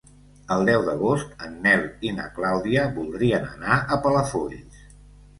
El 0.53 0.63
deu 0.67 0.85
d'agost 0.85 1.43
en 1.47 1.51
Nel 1.65 1.83
i 2.09 2.13
na 2.19 2.25
Clàudia 2.37 2.85
voldrien 2.95 3.45
anar 3.49 3.77
a 3.77 3.99
Palafolls. 4.07 4.81